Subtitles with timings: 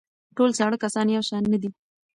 [0.35, 1.69] ټول زاړه کسان یو شان نه دي.